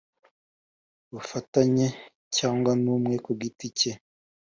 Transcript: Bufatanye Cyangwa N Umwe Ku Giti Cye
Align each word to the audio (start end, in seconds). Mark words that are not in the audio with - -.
Bufatanye 1.13 1.87
Cyangwa 2.35 2.71
N 2.83 2.85
Umwe 2.95 3.15
Ku 3.25 3.31
Giti 3.39 3.67
Cye 3.77 3.91